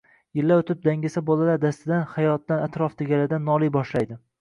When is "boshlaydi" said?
3.81-4.25